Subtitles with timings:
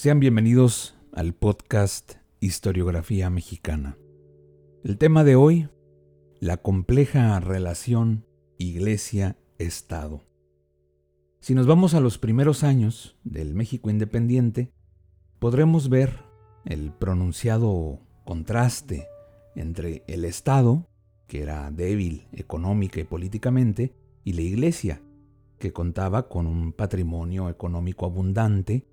[0.00, 3.98] Sean bienvenidos al podcast Historiografía Mexicana.
[4.84, 5.70] El tema de hoy,
[6.38, 8.24] la compleja relación
[8.58, 10.22] Iglesia-Estado.
[11.40, 14.72] Si nos vamos a los primeros años del México independiente,
[15.40, 16.20] podremos ver
[16.64, 19.08] el pronunciado contraste
[19.56, 20.86] entre el Estado,
[21.26, 25.02] que era débil económica y políticamente, y la Iglesia,
[25.58, 28.86] que contaba con un patrimonio económico abundante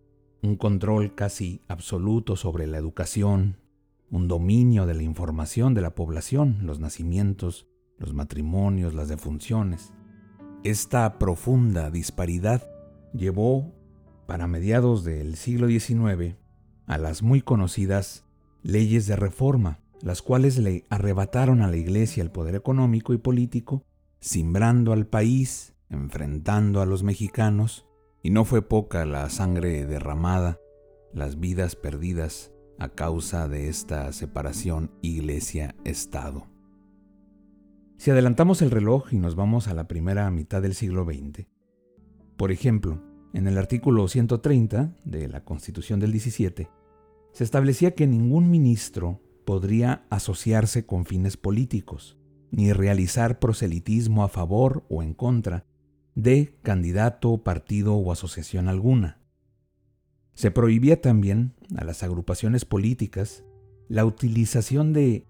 [0.46, 3.58] un control casi absoluto sobre la educación,
[4.12, 9.92] un dominio de la información de la población, los nacimientos, los matrimonios, las defunciones.
[10.64, 12.64] Esta profunda disparidad
[13.14, 13.74] llevó,
[14.28, 16.36] para mediados del siglo XIX,
[16.86, 18.26] a las muy conocidas
[18.64, 23.84] leyes de reforma, las cuales le arrebataron a la Iglesia el poder económico y político,
[24.20, 27.86] simbrando al país, enfrentando a los mexicanos
[28.26, 30.60] y no fue poca la sangre derramada,
[31.14, 36.48] las vidas perdidas a causa de esta separación iglesia-estado.
[37.98, 41.46] Si adelantamos el reloj y nos vamos a la primera mitad del siglo XX,
[42.36, 43.00] por ejemplo,
[43.36, 46.72] en el artículo 130 de la Constitución del 17,
[47.32, 52.18] se establecía que ningún ministro podría asociarse con fines políticos,
[52.50, 55.68] ni realizar proselitismo a favor o en contra
[56.16, 59.20] de candidato, partido o asociación alguna.
[60.34, 63.44] Se prohibía también a las agrupaciones políticas
[63.88, 65.28] la utilización de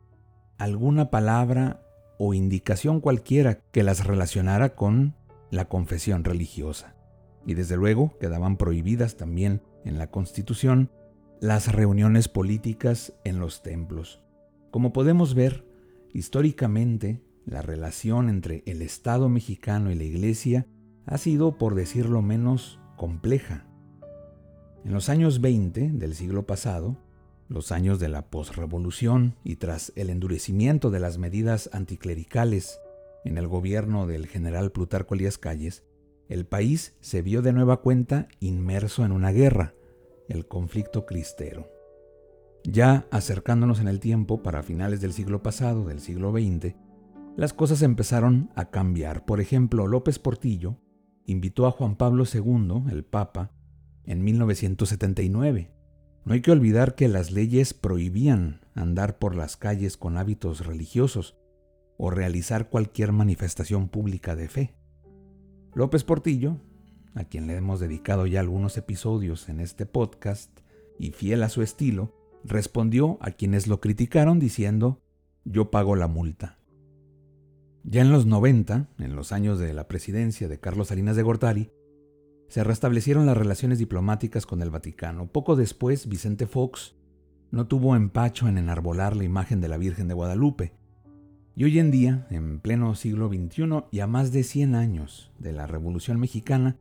[0.57, 1.81] alguna palabra
[2.17, 5.15] o indicación cualquiera que las relacionara con
[5.51, 6.95] la confesión religiosa.
[7.45, 10.89] Y desde luego quedaban prohibidas también en la Constitución
[11.41, 14.21] las reuniones políticas en los templos.
[14.71, 15.65] Como podemos ver,
[16.13, 20.65] históricamente la relación entre el Estado mexicano y la Iglesia
[21.05, 23.65] ha sido, por decirlo menos, compleja.
[24.83, 26.97] En los años 20 del siglo pasado,
[27.47, 32.79] los años de la posrevolución y tras el endurecimiento de las medidas anticlericales
[33.23, 35.83] en el gobierno del general Plutarco Elías Calles,
[36.27, 39.75] el país se vio de nueva cuenta inmerso en una guerra,
[40.27, 41.69] el conflicto cristero.
[42.63, 46.73] Ya acercándonos en el tiempo para finales del siglo pasado, del siglo XX,
[47.35, 49.25] las cosas empezaron a cambiar.
[49.25, 50.79] Por ejemplo, López Portillo
[51.25, 53.51] invitó a Juan Pablo II, el Papa,
[54.03, 55.71] en 1979.
[56.23, 61.37] No hay que olvidar que las leyes prohibían andar por las calles con hábitos religiosos
[61.97, 64.75] o realizar cualquier manifestación pública de fe.
[65.73, 66.57] López Portillo,
[67.13, 70.59] a quien le hemos dedicado ya algunos episodios en este podcast,
[70.97, 75.01] y fiel a su estilo, respondió a quienes lo criticaron diciendo,
[75.43, 76.57] yo pago la multa.
[77.87, 81.69] Ya en los 90, en los años de la presidencia de Carlos Salinas de Gortari,
[82.47, 85.27] se restablecieron las relaciones diplomáticas con el Vaticano.
[85.27, 86.95] Poco después, Vicente Fox
[87.51, 90.73] no tuvo empacho en enarbolar la imagen de la Virgen de Guadalupe.
[91.53, 95.53] Y hoy en día, en pleno siglo XXI y a más de 100 años de
[95.53, 96.79] la Revolución Mexicana,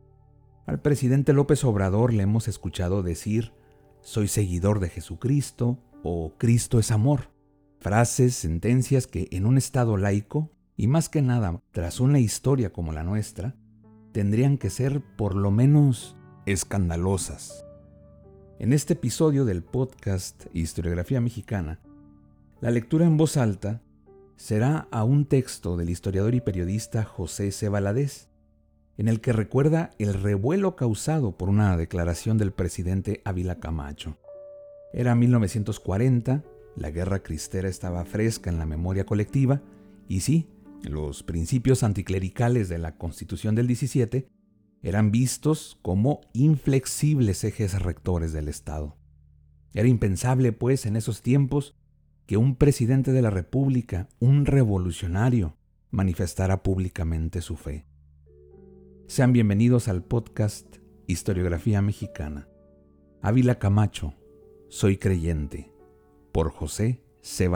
[0.65, 3.53] al presidente López Obrador le hemos escuchado decir,
[4.01, 7.29] soy seguidor de Jesucristo o Cristo es amor.
[7.79, 12.91] Frases, sentencias que en un Estado laico y más que nada, tras una historia como
[12.91, 13.55] la nuestra,
[14.11, 17.65] tendrían que ser por lo menos escandalosas.
[18.59, 21.79] En este episodio del podcast Historiografía Mexicana,
[22.61, 23.81] la lectura en voz alta
[24.35, 27.69] será a un texto del historiador y periodista José C.
[27.69, 28.29] Valadez,
[28.97, 34.17] en el que recuerda el revuelo causado por una declaración del presidente Ávila Camacho.
[34.93, 36.43] Era 1940,
[36.75, 39.61] la guerra cristera estaba fresca en la memoria colectiva,
[40.07, 40.49] y sí,
[40.89, 44.27] los principios anticlericales de la Constitución del 17
[44.81, 48.97] eran vistos como inflexibles ejes rectores del Estado.
[49.73, 51.75] Era impensable, pues, en esos tiempos,
[52.27, 55.57] que un presidente de la República, un revolucionario,
[55.91, 57.85] manifestara públicamente su fe.
[59.07, 60.77] Sean bienvenidos al podcast
[61.07, 62.47] Historiografía Mexicana.
[63.21, 64.13] Ávila Camacho,
[64.69, 65.71] Soy Creyente,
[66.31, 67.47] por José C.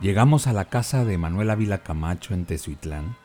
[0.00, 3.18] Llegamos a la casa de Manuel Ávila Camacho en Tezuitlán,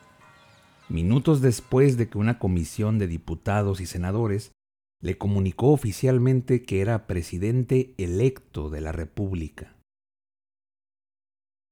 [0.90, 4.52] minutos después de que una comisión de diputados y senadores
[5.00, 9.74] le comunicó oficialmente que era presidente electo de la República.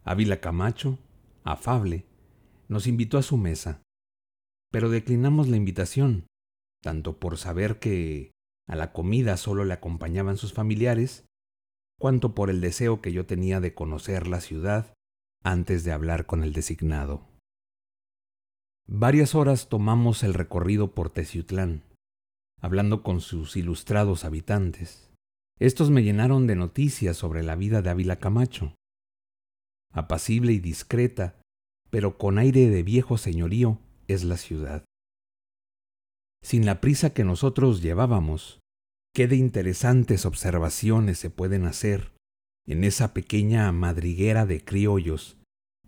[0.04, 0.98] Ávila Camacho,
[1.42, 2.06] afable,
[2.68, 3.82] nos invitó a su mesa,
[4.72, 6.26] pero declinamos la invitación,
[6.82, 8.30] tanto por saber que
[8.66, 11.26] a la comida solo le acompañaban sus familiares,
[12.00, 14.93] cuanto por el deseo que yo tenía de conocer la ciudad
[15.44, 17.28] antes de hablar con el designado.
[18.86, 21.84] Varias horas tomamos el recorrido por Teciutlán,
[22.60, 25.10] hablando con sus ilustrados habitantes.
[25.58, 28.74] Estos me llenaron de noticias sobre la vida de Ávila Camacho.
[29.92, 31.40] Apacible y discreta,
[31.90, 34.84] pero con aire de viejo señorío, es la ciudad.
[36.42, 38.60] Sin la prisa que nosotros llevábamos,
[39.14, 42.13] qué de interesantes observaciones se pueden hacer
[42.66, 45.36] en esa pequeña madriguera de criollos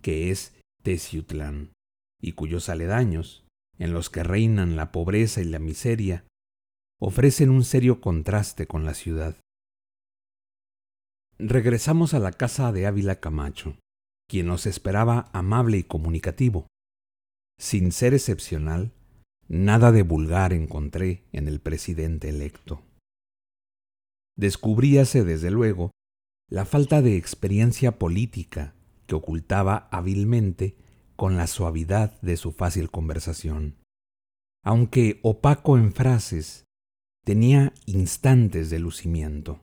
[0.02, 1.72] que es Teciutlán,
[2.20, 3.44] y cuyos aledaños,
[3.78, 6.24] en los que reinan la pobreza y la miseria,
[7.00, 9.36] ofrecen un serio contraste con la ciudad.
[11.38, 13.76] Regresamos a la casa de Ávila Camacho,
[14.28, 16.66] quien nos esperaba amable y comunicativo.
[17.58, 18.92] Sin ser excepcional,
[19.48, 22.82] nada de vulgar encontré en el presidente electo.
[24.36, 25.90] Descubríase, desde luego,
[26.48, 28.74] la falta de experiencia política
[29.06, 30.76] que ocultaba hábilmente
[31.16, 33.76] con la suavidad de su fácil conversación.
[34.62, 36.64] Aunque opaco en frases,
[37.24, 39.60] tenía instantes de lucimiento.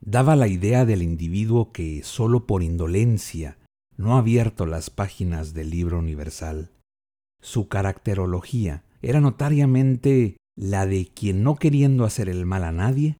[0.00, 3.58] Daba la idea del individuo que, solo por indolencia,
[3.96, 6.72] no ha abierto las páginas del libro universal.
[7.40, 13.18] Su caracterología era notariamente la de quien no queriendo hacer el mal a nadie,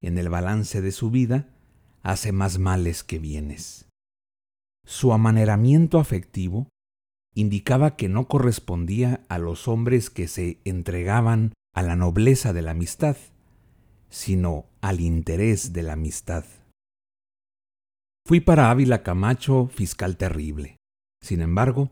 [0.00, 1.51] en el balance de su vida,
[2.02, 3.88] hace más males que bienes.
[4.84, 6.68] Su amaneramiento afectivo
[7.34, 12.72] indicaba que no correspondía a los hombres que se entregaban a la nobleza de la
[12.72, 13.16] amistad,
[14.10, 16.44] sino al interés de la amistad.
[18.26, 20.76] Fui para Ávila Camacho fiscal terrible.
[21.22, 21.90] Sin embargo,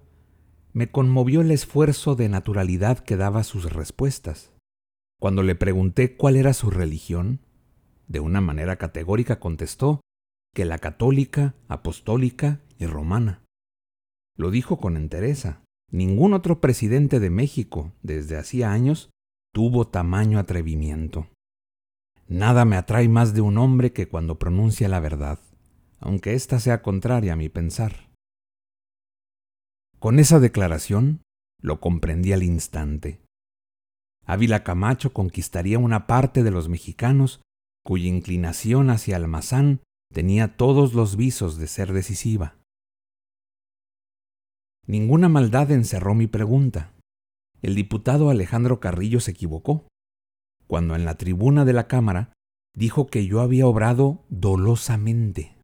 [0.72, 4.52] me conmovió el esfuerzo de naturalidad que daba sus respuestas.
[5.18, 7.40] Cuando le pregunté cuál era su religión,
[8.10, 10.00] de una manera categórica contestó
[10.52, 13.44] que la católica, apostólica y romana.
[14.36, 15.62] Lo dijo con entereza.
[15.92, 19.10] Ningún otro presidente de México, desde hacía años,
[19.52, 21.28] tuvo tamaño atrevimiento.
[22.26, 25.38] Nada me atrae más de un hombre que cuando pronuncia la verdad,
[26.00, 28.10] aunque ésta sea contraria a mi pensar.
[29.98, 31.22] Con esa declaración
[31.60, 33.20] lo comprendí al instante.
[34.26, 37.40] Ávila Camacho conquistaría una parte de los mexicanos
[37.84, 39.80] cuya inclinación hacia Almazán
[40.12, 42.56] tenía todos los visos de ser decisiva.
[44.86, 46.92] Ninguna maldad encerró mi pregunta.
[47.62, 49.86] El diputado Alejandro Carrillo se equivocó,
[50.66, 52.32] cuando en la tribuna de la Cámara
[52.74, 55.56] dijo que yo había obrado dolosamente.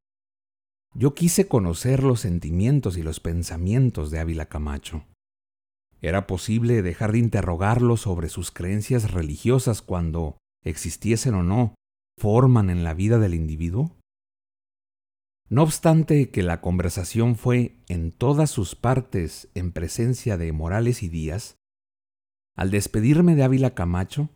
[0.95, 5.05] Yo quise conocer los sentimientos y los pensamientos de Ávila Camacho.
[6.01, 11.75] ¿Era posible dejar de interrogarlo sobre sus creencias religiosas cuando, existiesen o no,
[12.19, 13.97] forman en la vida del individuo?
[15.49, 21.09] No obstante que la conversación fue en todas sus partes en presencia de Morales y
[21.09, 21.57] Díaz,
[22.57, 24.31] al despedirme de Ávila Camacho,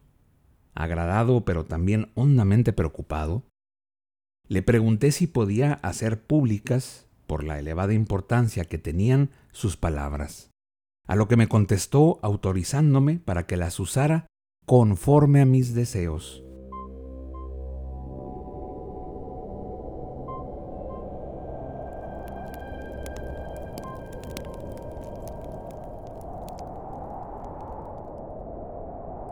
[0.75, 3.45] agradado pero también hondamente preocupado,
[4.47, 10.51] le pregunté si podía hacer públicas, por la elevada importancia que tenían sus palabras,
[11.07, 14.27] a lo que me contestó autorizándome para que las usara
[14.67, 16.43] conforme a mis deseos.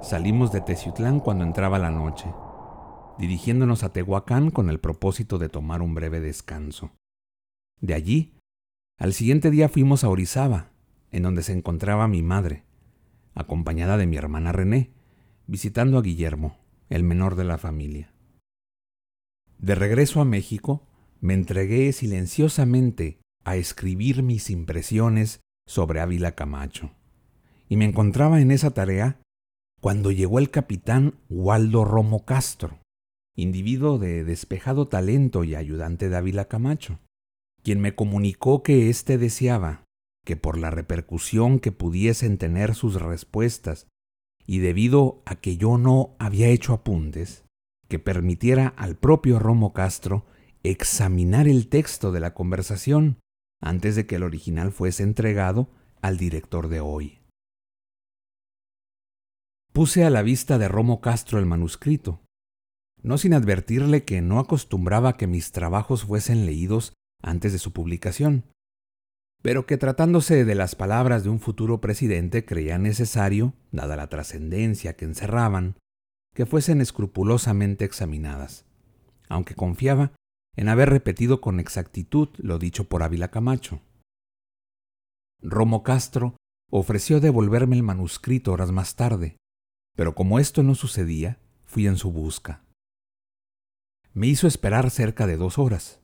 [0.03, 2.33] Salimos de Teciutlán cuando entraba la noche,
[3.19, 6.93] dirigiéndonos a Tehuacán con el propósito de tomar un breve descanso.
[7.81, 8.39] De allí,
[8.97, 10.71] al siguiente día fuimos a Orizaba,
[11.11, 12.63] en donde se encontraba mi madre,
[13.35, 14.93] acompañada de mi hermana René,
[15.47, 18.13] visitando a Guillermo, el menor de la familia.
[19.59, 20.87] De regreso a México,
[21.21, 26.93] me entregué silenciosamente a escribir mis impresiones sobre Ávila Camacho,
[27.69, 29.21] y me encontraba en esa tarea
[29.81, 32.81] cuando llegó el capitán Waldo Romo Castro,
[33.37, 36.99] individuo de despejado talento y ayudante de Ávila Camacho,
[37.63, 39.85] quien me comunicó que éste deseaba
[40.25, 43.87] que por la repercusión que pudiesen tener sus respuestas
[44.47, 47.45] y debido a que yo no había hecho apuntes,
[47.89, 50.27] que permitiera al propio Romo Castro
[50.65, 53.19] examinar el texto de la conversación
[53.61, 55.71] antes de que el original fuese entregado
[56.03, 57.18] al director de hoy.
[59.73, 62.21] Puse a la vista de Romo Castro el manuscrito,
[63.03, 68.45] no sin advertirle que no acostumbraba que mis trabajos fuesen leídos antes de su publicación,
[69.43, 74.97] pero que tratándose de las palabras de un futuro presidente creía necesario, dada la trascendencia
[74.97, 75.77] que encerraban,
[76.35, 78.65] que fuesen escrupulosamente examinadas,
[79.29, 80.13] aunque confiaba
[80.57, 83.81] en haber repetido con exactitud lo dicho por Ávila Camacho.
[85.41, 86.37] Romo Castro
[86.71, 89.37] ofreció devolverme el manuscrito horas más tarde,
[89.99, 92.63] pero como esto no sucedía, fui en su busca.
[94.15, 96.01] Me hizo esperar cerca de dos horas,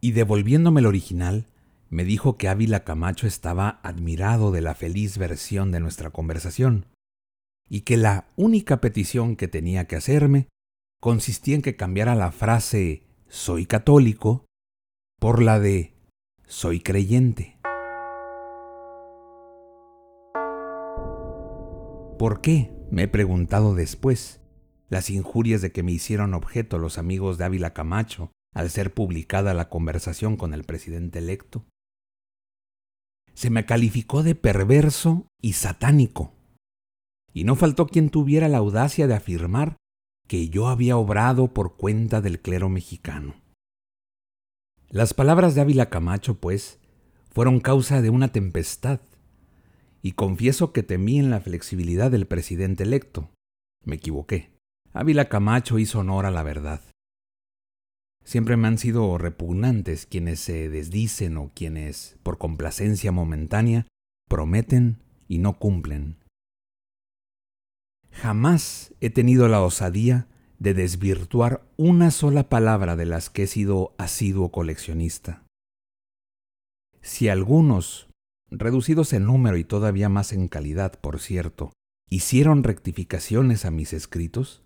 [0.00, 1.46] y devolviéndome el original,
[1.88, 6.86] me dijo que Ávila Camacho estaba admirado de la feliz versión de nuestra conversación,
[7.68, 10.48] y que la única petición que tenía que hacerme
[11.00, 14.44] consistía en que cambiara la frase soy católico
[15.20, 15.94] por la de
[16.46, 17.60] soy creyente.
[22.18, 22.75] ¿Por qué?
[22.96, 24.40] Me he preguntado después.
[24.88, 29.52] Las injurias de que me hicieron objeto los amigos de Ávila Camacho al ser publicada
[29.52, 31.66] la conversación con el presidente electo.
[33.34, 36.32] Se me calificó de perverso y satánico.
[37.34, 39.76] Y no faltó quien tuviera la audacia de afirmar
[40.26, 43.34] que yo había obrado por cuenta del clero mexicano.
[44.88, 46.78] Las palabras de Ávila Camacho, pues,
[47.28, 49.00] fueron causa de una tempestad,
[50.06, 53.28] y confieso que temí en la flexibilidad del presidente electo.
[53.84, 54.52] Me equivoqué.
[54.92, 56.80] Ávila Camacho hizo honor a la verdad.
[58.22, 63.88] Siempre me han sido repugnantes quienes se desdicen o quienes, por complacencia momentánea,
[64.28, 66.18] prometen y no cumplen.
[68.12, 70.28] Jamás he tenido la osadía
[70.60, 75.42] de desvirtuar una sola palabra de las que he sido asiduo coleccionista.
[77.02, 78.08] Si algunos,
[78.50, 81.72] reducidos en número y todavía más en calidad, por cierto,
[82.08, 84.62] hicieron rectificaciones a mis escritos,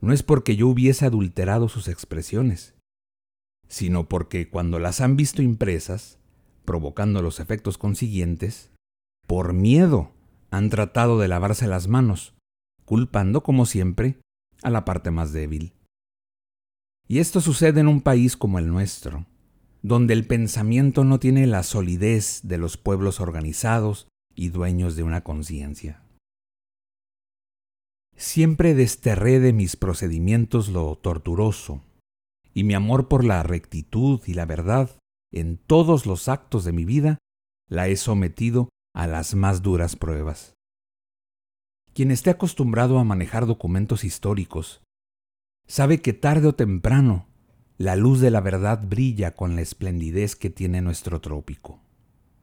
[0.00, 2.74] no es porque yo hubiese adulterado sus expresiones,
[3.68, 6.18] sino porque cuando las han visto impresas,
[6.64, 8.70] provocando los efectos consiguientes,
[9.26, 10.12] por miedo
[10.50, 12.34] han tratado de lavarse las manos,
[12.84, 14.18] culpando, como siempre,
[14.62, 15.74] a la parte más débil.
[17.06, 19.26] Y esto sucede en un país como el nuestro,
[19.82, 25.22] donde el pensamiento no tiene la solidez de los pueblos organizados y dueños de una
[25.22, 26.02] conciencia.
[28.16, 31.82] Siempre desterré de mis procedimientos lo torturoso,
[32.52, 34.98] y mi amor por la rectitud y la verdad
[35.32, 37.18] en todos los actos de mi vida
[37.68, 40.54] la he sometido a las más duras pruebas.
[41.92, 44.82] Quien esté acostumbrado a manejar documentos históricos
[45.68, 47.27] sabe que tarde o temprano
[47.78, 51.80] la luz de la verdad brilla con la esplendidez que tiene nuestro trópico.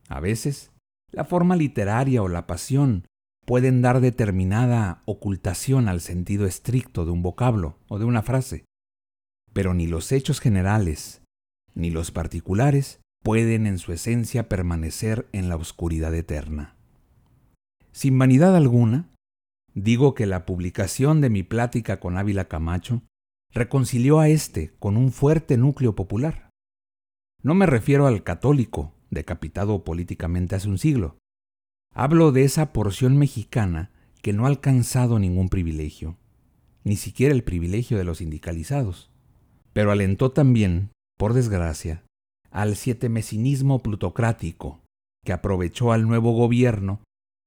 [0.07, 0.71] A veces,
[1.11, 3.05] la forma literaria o la pasión
[3.45, 8.65] pueden dar determinada ocultación al sentido estricto de un vocablo o de una frase,
[9.53, 11.21] pero ni los hechos generales
[11.73, 16.75] ni los particulares pueden en su esencia permanecer en la oscuridad eterna.
[17.91, 19.09] Sin vanidad alguna,
[19.75, 23.03] Digo que la publicación de mi plática con Ávila Camacho
[23.55, 26.49] reconcilió a éste con un fuerte núcleo popular.
[27.41, 31.17] No me refiero al católico, decapitado políticamente hace un siglo.
[31.93, 36.17] Hablo de esa porción mexicana que no ha alcanzado ningún privilegio,
[36.83, 39.09] ni siquiera el privilegio de los sindicalizados,
[39.71, 42.03] pero alentó también, por desgracia,
[42.51, 44.81] al sietemesinismo plutocrático,
[45.23, 46.99] que aprovechó al nuevo gobierno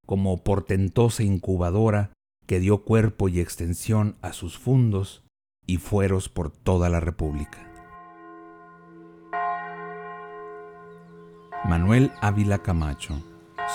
[0.06, 2.12] como portentosa incubadora
[2.46, 5.27] que dio cuerpo y extensión a sus fundos
[5.68, 7.58] y fueros por toda la República.
[11.64, 13.22] Manuel Ávila Camacho,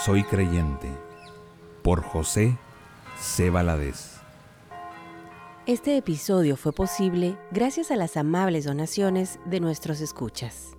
[0.04, 0.90] Soy creyente,
[1.84, 2.58] por José
[3.20, 3.52] C.
[5.68, 10.76] Este episodio fue posible gracias a las amables donaciones de nuestros escuchas.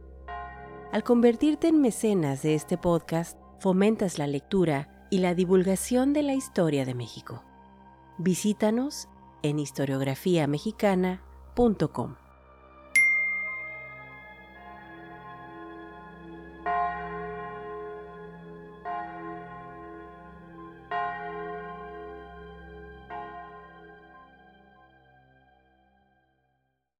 [0.90, 6.35] Al convertirte en mecenas de este podcast, fomentas la lectura y la divulgación de la
[6.35, 7.44] historia de México.
[8.18, 9.09] Visítanos
[9.45, 12.24] en historiografiamexicana.com.